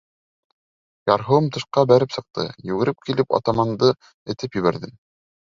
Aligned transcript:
Ярһыуым 1.11 1.49
тышҡа 1.57 1.83
бәреп 1.91 2.15
сыҡты, 2.15 2.47
йүгереп 2.71 3.05
килеп 3.11 3.37
Атаманды 3.41 3.93
этеп 4.35 4.61
ебәрҙем. 4.63 4.99